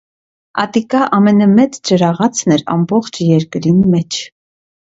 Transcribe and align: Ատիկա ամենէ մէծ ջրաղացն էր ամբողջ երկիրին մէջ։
Ատիկա 0.61 1.01
ամենէ 1.17 1.47
մէծ 1.51 1.77
ջրաղացն 1.91 2.55
էր 2.57 2.65
ամբողջ 2.79 3.23
երկիրին 3.29 3.87
մէջ։ 3.95 4.21